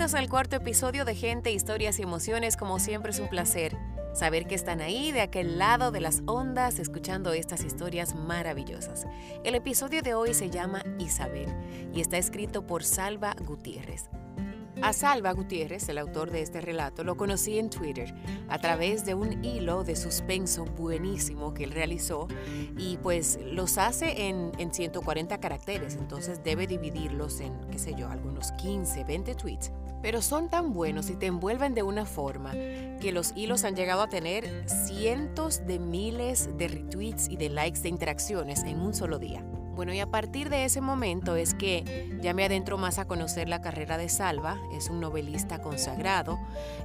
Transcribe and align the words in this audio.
Bienvenidos 0.00 0.18
al 0.18 0.30
cuarto 0.30 0.56
episodio 0.56 1.04
de 1.04 1.14
Gente, 1.14 1.52
Historias 1.52 1.98
y 1.98 2.02
Emociones. 2.04 2.56
Como 2.56 2.78
siempre 2.78 3.10
es 3.10 3.20
un 3.20 3.28
placer 3.28 3.76
saber 4.14 4.46
que 4.46 4.54
están 4.54 4.80
ahí 4.80 5.12
de 5.12 5.20
aquel 5.20 5.58
lado 5.58 5.90
de 5.90 6.00
las 6.00 6.22
ondas 6.24 6.78
escuchando 6.78 7.34
estas 7.34 7.64
historias 7.64 8.14
maravillosas. 8.14 9.06
El 9.44 9.56
episodio 9.56 10.00
de 10.00 10.14
hoy 10.14 10.32
se 10.32 10.48
llama 10.48 10.82
Isabel 10.98 11.54
y 11.92 12.00
está 12.00 12.16
escrito 12.16 12.66
por 12.66 12.82
Salva 12.82 13.36
Gutiérrez. 13.44 14.08
A 14.82 14.94
Salva 14.94 15.32
Gutiérrez, 15.32 15.88
el 15.90 15.98
autor 15.98 16.30
de 16.30 16.40
este 16.40 16.62
relato, 16.62 17.04
lo 17.04 17.16
conocí 17.16 17.58
en 17.58 17.68
Twitter 17.68 18.14
a 18.48 18.58
través 18.58 19.04
de 19.04 19.14
un 19.14 19.44
hilo 19.44 19.84
de 19.84 19.94
suspenso 19.94 20.64
buenísimo 20.64 21.52
que 21.52 21.64
él 21.64 21.72
realizó 21.72 22.28
y 22.78 22.96
pues 22.96 23.38
los 23.44 23.76
hace 23.76 24.28
en, 24.28 24.52
en 24.56 24.72
140 24.72 25.38
caracteres, 25.38 25.96
entonces 25.96 26.42
debe 26.42 26.66
dividirlos 26.66 27.40
en, 27.40 27.52
qué 27.70 27.78
sé 27.78 27.94
yo, 27.94 28.08
algunos 28.08 28.52
15, 28.52 29.04
20 29.04 29.34
tweets. 29.34 29.70
Pero 30.02 30.22
son 30.22 30.48
tan 30.48 30.72
buenos 30.72 31.10
y 31.10 31.14
te 31.14 31.26
envuelven 31.26 31.74
de 31.74 31.82
una 31.82 32.06
forma 32.06 32.52
que 32.52 33.12
los 33.12 33.32
hilos 33.36 33.64
han 33.64 33.76
llegado 33.76 34.00
a 34.00 34.08
tener 34.08 34.66
cientos 34.66 35.66
de 35.66 35.78
miles 35.78 36.56
de 36.56 36.68
retweets 36.68 37.28
y 37.28 37.36
de 37.36 37.50
likes 37.50 37.80
de 37.80 37.90
interacciones 37.90 38.64
en 38.64 38.80
un 38.80 38.94
solo 38.94 39.18
día. 39.18 39.44
Bueno, 39.80 39.94
y 39.94 40.00
a 40.00 40.10
partir 40.10 40.50
de 40.50 40.66
ese 40.66 40.82
momento 40.82 41.36
es 41.36 41.54
que 41.54 42.18
ya 42.20 42.34
me 42.34 42.44
adentro 42.44 42.76
más 42.76 42.98
a 42.98 43.06
conocer 43.06 43.48
la 43.48 43.62
carrera 43.62 43.96
de 43.96 44.10
Salva. 44.10 44.60
Es 44.74 44.90
un 44.90 45.00
novelista 45.00 45.62
consagrado, 45.62 46.38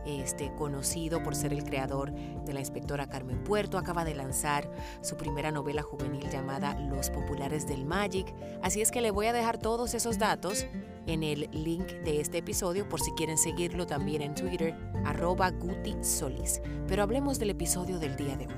este, 0.06 0.54
conocido 0.56 1.22
por 1.22 1.36
ser 1.36 1.52
el 1.52 1.66
creador 1.66 2.14
de 2.14 2.54
la 2.54 2.62
inspectora 2.62 3.10
Carmen 3.10 3.44
Puerto. 3.44 3.78
Acaba 3.78 4.06
de 4.06 4.16
lanzar 4.16 4.72
su 5.02 5.18
primera 5.18 5.52
novela 5.52 5.82
juvenil 5.82 6.30
llamada 6.30 6.80
Los 6.80 7.10
Populares 7.10 7.68
del 7.68 7.84
Magic. 7.84 8.34
Así 8.64 8.80
es 8.80 8.92
que 8.92 9.02
le 9.02 9.12
voy 9.12 9.26
a 9.26 9.34
dejar 9.34 9.58
todos 9.58 9.94
esos 9.94 10.18
datos 10.18 10.66
en 11.06 11.23
el 11.23 11.50
link 11.52 11.88
de 12.06 12.22
este 12.22 12.38
episodio 12.38 12.88
por 12.88 13.02
si 13.02 13.12
quieren 13.12 13.38
seguirlo 13.38 13.86
también 13.86 14.22
en 14.22 14.36
Twitter, 14.36 14.73
arroba 15.04 15.52
Guti 15.52 16.02
Solís. 16.02 16.62
Pero 16.88 17.04
hablemos 17.04 17.40
del 17.40 17.50
episodio 17.50 18.00
del 18.00 18.16
día 18.16 18.38
de 18.38 18.48
hoy. 18.48 18.56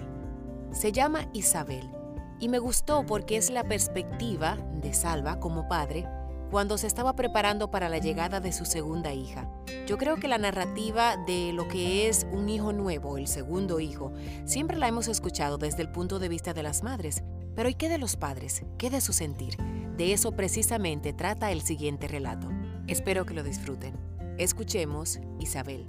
Se 0.73 0.91
llama 0.91 1.27
Isabel 1.33 1.96
y 2.39 2.49
me 2.49 2.59
gustó 2.59 3.05
porque 3.05 3.37
es 3.37 3.49
la 3.49 3.63
perspectiva 3.63 4.57
de 4.73 4.93
Salva 4.93 5.39
como 5.39 5.67
padre 5.67 6.07
cuando 6.49 6.77
se 6.77 6.87
estaba 6.87 7.13
preparando 7.15 7.69
para 7.71 7.89
la 7.89 7.97
llegada 7.97 8.39
de 8.39 8.53
su 8.53 8.65
segunda 8.65 9.13
hija. 9.13 9.49
Yo 9.85 9.97
creo 9.97 10.17
que 10.17 10.27
la 10.27 10.37
narrativa 10.37 11.17
de 11.25 11.51
lo 11.53 11.67
que 11.67 12.07
es 12.07 12.25
un 12.31 12.49
hijo 12.49 12.73
nuevo, 12.73 13.17
el 13.17 13.27
segundo 13.27 13.79
hijo, 13.79 14.13
siempre 14.45 14.77
la 14.77 14.87
hemos 14.87 15.07
escuchado 15.07 15.57
desde 15.57 15.81
el 15.81 15.91
punto 15.91 16.19
de 16.19 16.29
vista 16.29 16.53
de 16.53 16.63
las 16.63 16.83
madres. 16.83 17.23
Pero 17.55 17.69
¿y 17.69 17.75
qué 17.75 17.89
de 17.89 17.97
los 17.97 18.15
padres? 18.15 18.63
¿Qué 18.77 18.89
de 18.89 19.01
su 19.01 19.13
sentir? 19.13 19.57
De 19.97 20.13
eso 20.13 20.31
precisamente 20.33 21.11
trata 21.11 21.51
el 21.51 21.61
siguiente 21.61 22.07
relato. 22.07 22.49
Espero 22.87 23.25
que 23.25 23.33
lo 23.33 23.43
disfruten. 23.43 23.95
Escuchemos 24.37 25.19
Isabel. 25.39 25.87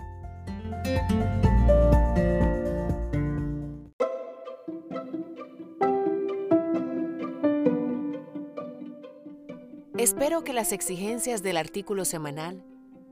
Espero 9.98 10.44
que 10.44 10.52
las 10.52 10.70
exigencias 10.70 11.42
del 11.42 11.56
artículo 11.56 12.04
semanal, 12.04 12.64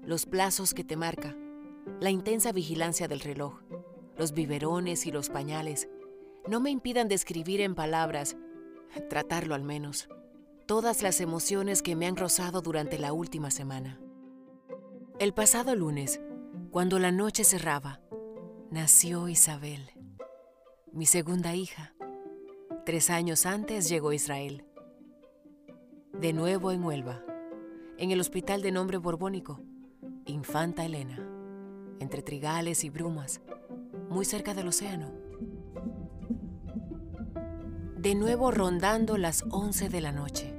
los 0.04 0.24
plazos 0.24 0.72
que 0.72 0.84
te 0.84 0.94
marca, 0.94 1.36
la 1.98 2.10
intensa 2.10 2.52
vigilancia 2.52 3.08
del 3.08 3.18
reloj, 3.18 3.60
los 4.16 4.32
biberones 4.32 5.04
y 5.04 5.10
los 5.10 5.28
pañales, 5.28 5.88
no 6.46 6.60
me 6.60 6.70
impidan 6.70 7.08
describir 7.08 7.60
en 7.60 7.74
palabras, 7.74 8.36
tratarlo 9.10 9.56
al 9.56 9.64
menos, 9.64 10.08
todas 10.66 11.02
las 11.02 11.20
emociones 11.20 11.82
que 11.82 11.96
me 11.96 12.06
han 12.06 12.14
rozado 12.14 12.62
durante 12.62 13.00
la 13.00 13.12
última 13.12 13.50
semana. 13.50 14.00
El 15.18 15.34
pasado 15.34 15.74
lunes, 15.74 16.20
cuando 16.70 17.00
la 17.00 17.10
noche 17.10 17.42
cerraba, 17.42 18.00
nació 18.70 19.26
Isabel, 19.26 19.90
mi 20.92 21.06
segunda 21.06 21.56
hija. 21.56 21.96
Tres 22.84 23.10
años 23.10 23.44
antes 23.44 23.88
llegó 23.88 24.12
Israel 24.12 24.64
de 26.20 26.32
nuevo 26.32 26.72
en 26.72 26.82
Huelva, 26.82 27.22
en 27.98 28.10
el 28.10 28.20
hospital 28.20 28.62
de 28.62 28.72
nombre 28.72 28.96
borbónico, 28.96 29.60
Infanta 30.24 30.84
Elena, 30.84 31.18
entre 32.00 32.22
trigales 32.22 32.84
y 32.84 32.90
brumas, 32.90 33.42
muy 34.08 34.24
cerca 34.24 34.54
del 34.54 34.68
océano. 34.68 35.12
De 37.98 38.14
nuevo 38.14 38.50
rondando 38.50 39.18
las 39.18 39.44
11 39.50 39.90
de 39.90 40.00
la 40.00 40.12
noche, 40.12 40.54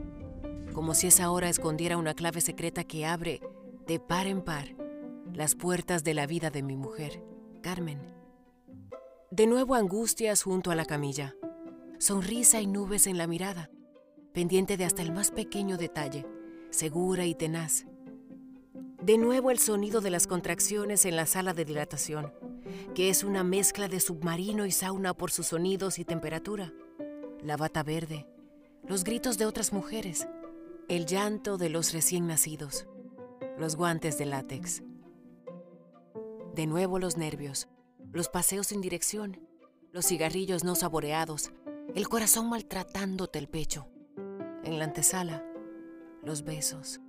como 0.73 0.94
si 0.94 1.07
esa 1.07 1.31
hora 1.31 1.50
escondiera 1.50 1.97
una 1.97 2.13
clave 2.13 2.41
secreta 2.41 2.84
que 2.84 3.07
abre 3.07 3.41
de 3.88 4.00
par 4.00 4.28
en 4.28 4.44
par 4.44 4.75
las 5.34 5.56
puertas 5.56 6.03
de 6.03 6.13
la 6.13 6.28
vida 6.28 6.51
de 6.51 6.62
mi 6.62 6.75
mujer, 6.75 7.24
Carmen. 7.62 8.00
De 9.31 9.47
nuevo 9.47 9.74
angustias 9.74 10.44
junto 10.44 10.69
a 10.69 10.75
la 10.75 10.85
camilla, 10.85 11.35
sonrisa 11.97 12.62
y 12.62 12.68
nubes 12.68 13.07
en 13.07 13.18
la 13.18 13.25
mirada 13.25 13.72
pendiente 14.38 14.78
de 14.78 14.86
hasta 14.86 15.02
el 15.02 15.12
más 15.12 15.31
pequeño 15.31 15.78
detalle, 15.78 16.24
segura 16.70 17.25
y 17.25 17.34
tenaz. 17.34 17.88
De 19.02 19.18
nuevo 19.18 19.50
el 19.50 19.58
sonido 19.58 20.00
de 20.00 20.12
las 20.12 20.28
contracciones 20.28 21.06
en 21.06 21.16
la 21.16 21.25
sala 21.25 21.56
de 21.56 21.66
dilatación, 21.66 22.31
que 22.94 23.09
es 23.09 23.24
una 23.24 23.44
mezcla 23.44 23.88
de 23.88 24.00
submarino 24.00 24.68
y 24.68 24.72
sauna 24.72 25.16
por 25.16 25.31
sus 25.31 25.48
sonidos 25.48 25.98
y 25.98 26.06
temperatura. 26.06 26.72
La 27.42 27.58
bata 27.58 27.81
verde, 27.81 28.28
los 28.88 29.03
gritos 29.03 29.40
de 29.40 29.48
otras 29.48 29.74
mujeres, 29.74 30.28
el 30.88 31.08
llanto 31.08 31.58
de 31.58 31.69
los 31.69 31.92
recién 31.92 32.28
nacidos, 32.28 32.86
los 33.58 33.75
guantes 33.75 34.19
de 34.19 34.28
látex. 34.28 34.84
De 36.54 36.68
nuevo 36.68 37.00
los 37.00 37.18
nervios, 37.18 37.69
los 38.14 38.30
paseos 38.30 38.68
sin 38.68 38.81
dirección, 38.81 39.40
los 39.92 40.06
cigarrillos 40.06 40.64
no 40.64 40.75
saboreados, 40.75 41.50
el 41.96 42.08
corazón 42.08 42.50
maltratándote 42.50 43.40
el 43.40 43.50
pecho 43.50 43.88
en 44.63 44.79
la 44.79 44.85
antesala, 44.85 45.44
los 46.23 46.44
besos, 46.44 47.00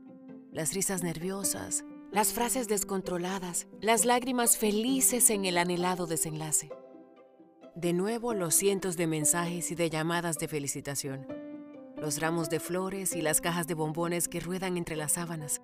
las 0.53 0.75
risas 0.75 1.03
nerviosas, 1.03 1.85
las 2.11 2.33
frases 2.33 2.69
descontroladas, 2.69 3.67
las 3.81 4.05
lágrimas 4.05 4.57
felices 4.57 5.31
en 5.31 5.45
el 5.45 5.59
anhelado 5.59 6.07
desenlace. 6.07 6.71
De 7.75 7.93
nuevo 7.93 8.35
los 8.35 8.55
cientos 8.55 8.97
de 8.97 9.07
mensajes 9.07 9.71
y 9.71 9.75
de 9.75 9.91
llamadas 9.91 10.39
de 10.39 10.49
felicitación, 10.49 11.27
los 11.97 12.21
ramos 12.21 12.49
de 12.49 12.61
flores 12.61 13.15
y 13.15 13.23
las 13.23 13.41
cajas 13.41 13.67
de 13.67 13.75
bombones 13.75 14.29
que 14.29 14.41
ruedan 14.41 14.77
entre 14.77 14.97
las 14.97 15.13
sábanas, 15.13 15.61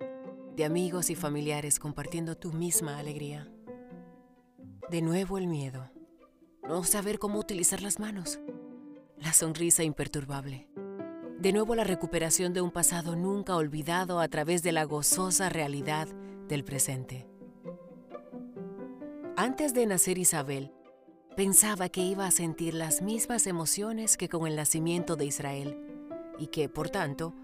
de 0.55 0.65
amigos 0.65 1.09
y 1.09 1.15
familiares 1.15 1.79
compartiendo 1.79 2.37
tu 2.37 2.53
misma 2.53 2.99
alegría. 2.99 3.49
De 4.89 5.01
nuevo 5.01 5.37
el 5.37 5.47
miedo, 5.47 5.89
no 6.63 6.83
saber 6.83 7.19
cómo 7.19 7.39
utilizar 7.39 7.81
las 7.81 7.99
manos, 7.99 8.39
la 9.17 9.33
sonrisa 9.33 9.83
imperturbable 9.83 10.67
de 11.45 11.53
nuevo 11.53 11.75
la 11.75 11.83
recuperación 11.83 12.53
de 12.53 12.61
un 12.61 12.71
pasado 12.71 13.15
nunca 13.15 13.55
olvidado 13.55 14.19
a 14.19 14.27
través 14.27 14.63
de 14.63 14.71
la 14.71 14.83
gozosa 14.83 15.47
realidad 15.47 16.07
del 16.47 16.63
presente. 16.63 17.27
Antes 19.37 19.75
de 19.75 19.85
nacer 19.85 20.17
Isabel, 20.17 20.71
pensaba 21.35 21.87
que 21.89 22.01
iba 22.01 22.25
a 22.25 22.31
sentir 22.31 22.73
las 22.73 23.03
mismas 23.03 23.45
emociones 23.45 24.17
que 24.17 24.27
con 24.27 24.47
el 24.47 24.55
nacimiento 24.55 25.15
de 25.15 25.25
Israel 25.25 25.77
y 26.39 26.47
que, 26.47 26.67
por 26.67 26.89
tanto, 26.89 27.35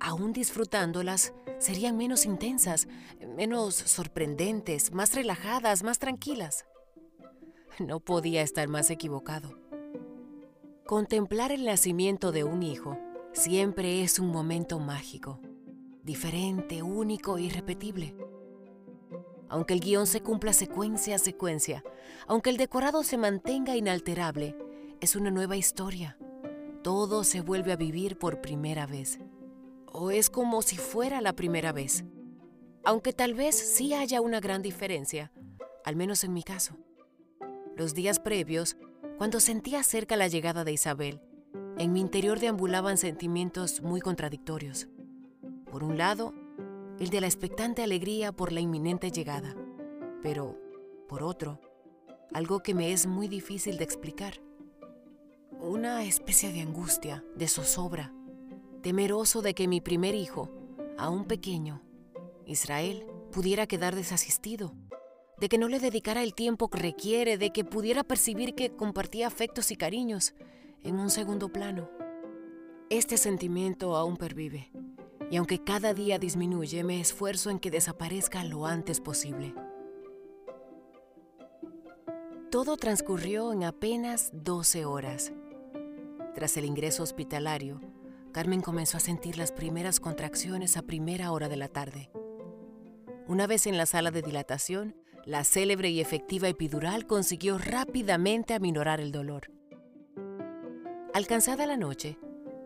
aún 0.00 0.32
disfrutándolas, 0.32 1.34
serían 1.58 1.98
menos 1.98 2.24
intensas, 2.24 2.88
menos 3.36 3.74
sorprendentes, 3.74 4.90
más 4.94 5.14
relajadas, 5.14 5.82
más 5.82 5.98
tranquilas. 5.98 6.64
No 7.78 8.00
podía 8.00 8.40
estar 8.40 8.68
más 8.68 8.88
equivocado. 8.88 9.58
Contemplar 10.86 11.52
el 11.52 11.66
nacimiento 11.66 12.32
de 12.32 12.44
un 12.44 12.62
hijo 12.62 12.96
siempre 13.32 14.02
es 14.02 14.18
un 14.18 14.28
momento 14.28 14.78
mágico, 14.78 15.40
diferente, 16.02 16.82
único 16.82 17.38
e 17.38 17.42
irrepetible. 17.42 18.16
Aunque 19.48 19.74
el 19.74 19.80
guion 19.80 20.06
se 20.06 20.20
cumpla 20.20 20.52
secuencia 20.52 21.16
a 21.16 21.18
secuencia, 21.18 21.84
aunque 22.26 22.50
el 22.50 22.56
decorado 22.56 23.02
se 23.02 23.16
mantenga 23.16 23.76
inalterable, 23.76 24.56
es 25.00 25.16
una 25.16 25.30
nueva 25.30 25.56
historia. 25.56 26.18
Todo 26.82 27.24
se 27.24 27.40
vuelve 27.40 27.72
a 27.72 27.76
vivir 27.76 28.18
por 28.18 28.40
primera 28.40 28.86
vez. 28.86 29.18
O 29.92 30.10
es 30.10 30.30
como 30.30 30.62
si 30.62 30.76
fuera 30.76 31.20
la 31.20 31.34
primera 31.34 31.72
vez. 31.72 32.04
Aunque 32.84 33.12
tal 33.12 33.34
vez 33.34 33.56
sí 33.56 33.92
haya 33.92 34.20
una 34.20 34.40
gran 34.40 34.62
diferencia, 34.62 35.32
al 35.84 35.96
menos 35.96 36.24
en 36.24 36.32
mi 36.32 36.42
caso. 36.42 36.76
Los 37.76 37.94
días 37.94 38.20
previos, 38.20 38.76
cuando 39.18 39.40
sentía 39.40 39.82
cerca 39.82 40.16
la 40.16 40.28
llegada 40.28 40.64
de 40.64 40.72
Isabel, 40.72 41.20
en 41.80 41.94
mi 41.94 42.00
interior 42.00 42.38
deambulaban 42.38 42.98
sentimientos 42.98 43.80
muy 43.80 44.02
contradictorios. 44.02 44.88
Por 45.72 45.82
un 45.82 45.96
lado, 45.96 46.34
el 46.98 47.08
de 47.08 47.22
la 47.22 47.26
expectante 47.26 47.82
alegría 47.82 48.32
por 48.32 48.52
la 48.52 48.60
inminente 48.60 49.10
llegada, 49.10 49.56
pero, 50.22 50.60
por 51.08 51.22
otro, 51.22 51.58
algo 52.34 52.60
que 52.60 52.74
me 52.74 52.92
es 52.92 53.06
muy 53.06 53.28
difícil 53.28 53.78
de 53.78 53.84
explicar. 53.84 54.42
Una 55.58 56.04
especie 56.04 56.52
de 56.52 56.60
angustia, 56.60 57.24
de 57.34 57.48
zozobra, 57.48 58.12
temeroso 58.82 59.40
de 59.40 59.54
que 59.54 59.66
mi 59.66 59.80
primer 59.80 60.14
hijo, 60.14 60.50
aún 60.98 61.24
pequeño, 61.24 61.80
Israel, 62.44 63.06
pudiera 63.32 63.66
quedar 63.66 63.96
desasistido, 63.96 64.74
de 65.38 65.48
que 65.48 65.56
no 65.56 65.66
le 65.66 65.80
dedicara 65.80 66.22
el 66.22 66.34
tiempo 66.34 66.68
que 66.68 66.78
requiere, 66.78 67.38
de 67.38 67.54
que 67.54 67.64
pudiera 67.64 68.04
percibir 68.04 68.54
que 68.54 68.76
compartía 68.76 69.26
afectos 69.26 69.70
y 69.70 69.76
cariños 69.76 70.34
en 70.82 70.98
un 70.98 71.10
segundo 71.10 71.50
plano. 71.50 71.88
Este 72.88 73.16
sentimiento 73.16 73.96
aún 73.96 74.16
pervive, 74.16 74.72
y 75.30 75.36
aunque 75.36 75.62
cada 75.62 75.94
día 75.94 76.18
disminuye, 76.18 76.82
me 76.82 77.00
esfuerzo 77.00 77.50
en 77.50 77.58
que 77.58 77.70
desaparezca 77.70 78.42
lo 78.44 78.66
antes 78.66 79.00
posible. 79.00 79.54
Todo 82.50 82.76
transcurrió 82.76 83.52
en 83.52 83.62
apenas 83.62 84.30
12 84.32 84.84
horas. 84.84 85.32
Tras 86.34 86.56
el 86.56 86.64
ingreso 86.64 87.02
hospitalario, 87.02 87.80
Carmen 88.32 88.60
comenzó 88.60 88.96
a 88.96 89.00
sentir 89.00 89.38
las 89.38 89.52
primeras 89.52 90.00
contracciones 90.00 90.76
a 90.76 90.82
primera 90.82 91.30
hora 91.30 91.48
de 91.48 91.56
la 91.56 91.68
tarde. 91.68 92.10
Una 93.28 93.46
vez 93.46 93.66
en 93.66 93.76
la 93.76 93.86
sala 93.86 94.10
de 94.10 94.22
dilatación, 94.22 94.96
la 95.24 95.44
célebre 95.44 95.90
y 95.90 96.00
efectiva 96.00 96.48
epidural 96.48 97.06
consiguió 97.06 97.58
rápidamente 97.58 98.54
aminorar 98.54 99.00
el 99.00 99.12
dolor. 99.12 99.59
Alcanzada 101.12 101.66
la 101.66 101.76
noche, 101.76 102.18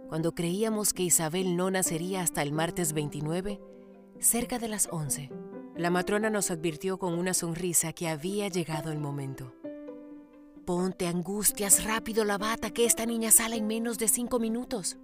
cuando 0.07 0.35
creíamos 0.35 0.93
que 0.93 1.03
Isabel 1.03 1.57
no 1.57 1.71
nacería 1.71 2.21
hasta 2.21 2.43
el 2.43 2.53
martes 2.53 2.93
29, 2.93 3.59
cerca 4.21 4.59
de 4.59 4.69
las 4.69 4.87
11, 4.93 5.31
la 5.77 5.89
matrona 5.89 6.29
nos 6.29 6.51
advirtió 6.51 6.99
con 6.99 7.19
una 7.19 7.33
sonrisa 7.33 7.95
que 7.95 8.07
había 8.07 8.49
llegado 8.49 8.93
el 8.93 8.99
momento. 8.99 9.55
Ponte 10.67 11.07
angustias 11.07 11.85
rápido 11.85 12.27
la 12.27 12.37
bata 12.37 12.71
que 12.71 12.85
esta 12.85 13.07
niña 13.07 13.31
sale 13.31 13.57
en 13.57 13.67
menos 13.67 13.99
de 13.99 14.09
cinco 14.09 14.39
minutos. 14.39 14.99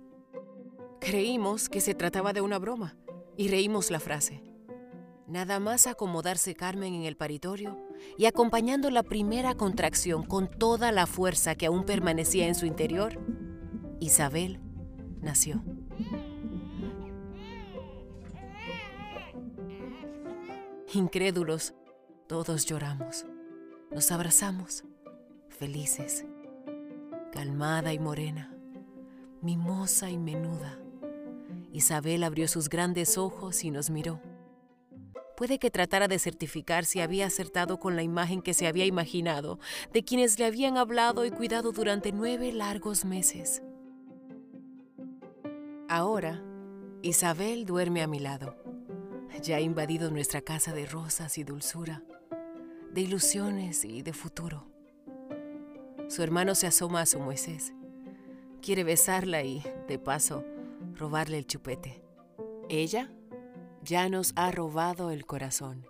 Creímos 1.00 1.70
que 1.70 1.80
se 1.80 1.94
trataba 1.94 2.34
de 2.34 2.42
una 2.42 2.58
broma 2.58 2.94
y 3.38 3.48
reímos 3.48 3.90
la 3.90 4.00
frase. 4.00 4.42
Nada 5.30 5.60
más 5.60 5.86
acomodarse 5.86 6.56
Carmen 6.56 6.92
en 6.92 7.04
el 7.04 7.16
paritorio 7.16 7.78
y 8.18 8.26
acompañando 8.26 8.90
la 8.90 9.04
primera 9.04 9.54
contracción 9.54 10.24
con 10.24 10.48
toda 10.50 10.90
la 10.90 11.06
fuerza 11.06 11.54
que 11.54 11.66
aún 11.66 11.84
permanecía 11.84 12.48
en 12.48 12.56
su 12.56 12.66
interior, 12.66 13.16
Isabel 14.00 14.58
nació. 15.20 15.62
Incrédulos, 20.94 21.74
todos 22.26 22.64
lloramos, 22.64 23.26
nos 23.90 24.10
abrazamos 24.10 24.84
felices, 25.48 26.24
calmada 27.30 27.92
y 27.92 27.98
morena, 27.98 28.56
mimosa 29.42 30.10
y 30.10 30.16
menuda. 30.16 30.78
Isabel 31.70 32.24
abrió 32.24 32.48
sus 32.48 32.70
grandes 32.70 33.18
ojos 33.18 33.62
y 33.62 33.70
nos 33.70 33.90
miró. 33.90 34.20
Puede 35.36 35.58
que 35.58 35.70
tratara 35.70 36.08
de 36.08 36.18
certificar 36.18 36.86
si 36.86 37.00
había 37.00 37.26
acertado 37.26 37.78
con 37.78 37.96
la 37.96 38.02
imagen 38.02 38.40
que 38.40 38.54
se 38.54 38.66
había 38.66 38.86
imaginado 38.86 39.58
de 39.92 40.04
quienes 40.04 40.38
le 40.38 40.46
habían 40.46 40.78
hablado 40.78 41.26
y 41.26 41.30
cuidado 41.30 41.72
durante 41.72 42.12
nueve 42.12 42.52
largos 42.52 43.04
meses. 43.04 43.62
Ahora, 45.92 46.40
Isabel 47.02 47.66
duerme 47.66 48.00
a 48.00 48.06
mi 48.06 48.20
lado. 48.20 48.54
Ya 49.42 49.56
ha 49.56 49.60
invadido 49.60 50.08
nuestra 50.12 50.40
casa 50.40 50.72
de 50.72 50.86
rosas 50.86 51.36
y 51.36 51.42
dulzura, 51.42 52.04
de 52.92 53.00
ilusiones 53.00 53.84
y 53.84 54.02
de 54.02 54.12
futuro. 54.12 54.68
Su 56.06 56.22
hermano 56.22 56.54
se 56.54 56.68
asoma 56.68 57.00
a 57.00 57.06
su 57.06 57.18
Moisés. 57.18 57.72
Quiere 58.62 58.84
besarla 58.84 59.42
y, 59.42 59.64
de 59.88 59.98
paso, 59.98 60.44
robarle 60.94 61.38
el 61.38 61.48
chupete. 61.48 62.04
Ella 62.68 63.10
ya 63.82 64.08
nos 64.08 64.32
ha 64.36 64.52
robado 64.52 65.10
el 65.10 65.26
corazón. 65.26 65.89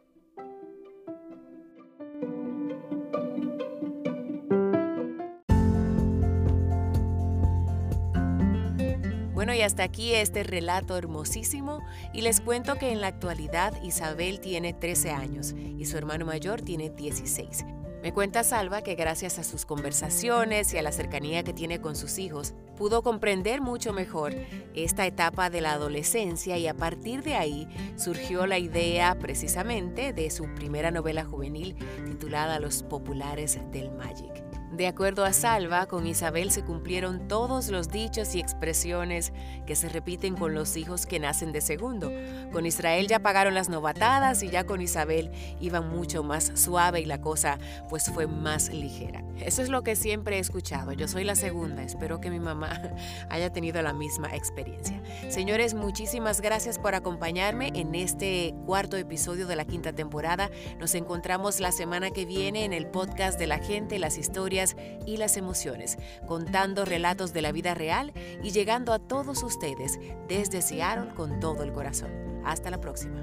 Y 9.55 9.63
hasta 9.63 9.83
aquí 9.83 10.15
este 10.15 10.43
relato 10.43 10.97
hermosísimo 10.97 11.83
y 12.13 12.23
les 12.23 12.41
cuento 12.41 12.77
que 12.77 12.93
en 12.93 13.01
la 13.01 13.09
actualidad 13.09 13.83
Isabel 13.83 14.41
tiene 14.41 14.73
13 14.73 15.11
años 15.11 15.53
y 15.53 15.85
su 15.87 15.97
hermano 15.97 16.25
mayor 16.25 16.63
tiene 16.63 16.91
16. 16.91 17.65
Me 18.03 18.15
cuenta 18.15 18.45
Salva 18.45 18.81
que 18.83 18.95
gracias 18.95 19.39
a 19.39 19.45
sus 19.45 19.67
conversaciones 19.67 20.73
y 20.73 20.79
a 20.79 20.83
la 20.83 20.91
cercanía 20.91 21.43
que 21.43 21.53
tiene 21.53 21.83
con 21.83 21.97
sus 21.97 22.19
hijos, 22.19 22.55
pudo 22.77 23.03
comprender 23.03 23.61
mucho 23.61 23.93
mejor 23.93 24.35
esta 24.75 25.07
etapa 25.07 25.51
de 25.51 25.61
la 25.61 25.73
adolescencia 25.73 26.57
y 26.57 26.67
a 26.67 26.75
partir 26.75 27.23
de 27.23 27.35
ahí 27.35 27.69
surgió 27.97 28.47
la 28.47 28.59
idea 28.59 29.19
precisamente 29.19 30.15
de 30.15 30.31
su 30.31 30.45
primera 30.55 30.91
novela 30.91 31.27
juvenil 31.27 31.77
titulada 32.07 32.59
Los 32.59 32.83
Populares 32.83 33.59
del 33.71 33.91
Magic. 33.91 34.50
De 34.71 34.87
acuerdo 34.87 35.25
a 35.25 35.33
Salva, 35.33 35.87
con 35.87 36.07
Isabel 36.07 36.53
se 36.53 36.63
cumplieron 36.63 37.27
todos 37.27 37.71
los 37.71 37.89
dichos 37.89 38.37
y 38.37 38.41
expresiones 38.41 39.33
que 39.67 39.75
se 39.75 39.89
repiten 39.89 40.37
con 40.37 40.55
los 40.55 40.77
hijos 40.77 41.07
que 41.07 41.19
nacen 41.19 41.51
de 41.51 41.61
segundo. 41.61 42.13
Con 42.53 42.67
Israel 42.67 43.09
ya 43.09 43.19
pagaron 43.19 43.55
las 43.55 43.69
novatadas 43.69 44.45
y 44.45 44.49
ya 44.49 44.65
con 44.65 44.81
Isabel 44.81 45.33
iban 45.61 45.89
mucho 45.89 46.23
más 46.23 46.53
suave 46.55 47.01
y 47.01 47.05
la 47.05 47.21
cosa 47.21 47.59
pues 47.89 48.13
fue 48.15 48.29
más 48.29 48.73
ligera. 48.73 49.25
Eso 49.41 49.63
es 49.63 49.71
lo 49.71 49.83
que 49.83 49.97
siempre 49.97 50.37
he 50.37 50.39
escuchado. 50.39 50.93
Yo 50.93 51.09
soy 51.09 51.25
la 51.25 51.35
segunda. 51.35 51.83
Espero 51.83 52.21
que 52.21 52.31
mi 52.31 52.39
mamá 52.39 52.81
haya 53.29 53.53
tenido 53.53 53.83
la 53.83 53.93
misma 53.93 54.35
experiencia. 54.37 55.03
Señores, 55.31 55.75
muchísimas 55.75 56.41
gracias 56.41 56.79
por 56.79 56.95
acompañarme 56.95 57.73
en 57.75 57.95
este 57.95 58.55
cuarto 58.67 58.97
episodio 58.97 59.49
de 59.49 59.57
la 59.57 59.65
quinta 59.65 59.93
temporada. 59.93 60.51
Nos 60.79 60.95
encontramos 60.95 61.59
la 61.59 61.73
semana 61.73 62.11
que 62.11 62.25
viene 62.25 62.65
en 62.65 62.73
el 62.73 62.87
podcast 62.87 63.39
de 63.39 63.47
la 63.49 63.59
gente, 63.59 63.99
las 63.99 64.17
y 65.07 65.17
las 65.17 65.37
emociones, 65.37 65.99
contando 66.27 66.85
relatos 66.85 67.33
de 67.33 67.43
la 67.43 67.53
vida 67.53 67.75
real 67.75 68.13
y 68.43 68.51
llegando 68.51 68.93
a 68.93 68.99
todos 68.99 69.43
ustedes 69.43 69.99
desde 70.29 70.63
Seattle 70.63 71.15
con 71.15 71.41
todo 71.41 71.63
el 71.63 71.73
corazón. 71.73 72.11
Hasta 72.45 72.71
la 72.71 72.81
próxima. 72.81 73.21